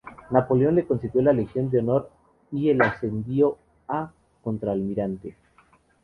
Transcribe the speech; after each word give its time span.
Napoleón 0.31 0.73
le 0.73 0.87
concedió 0.87 1.21
la 1.21 1.31
Legión 1.31 1.69
de 1.69 1.77
Honor 1.77 2.09
y 2.51 2.73
le 2.73 2.83
ascendió 2.83 3.59
a 3.87 4.09
contralmirante. 4.43 5.37